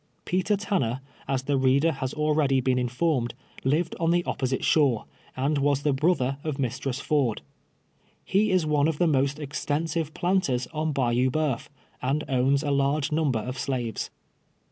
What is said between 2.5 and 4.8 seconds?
been in formed, lived on the opposite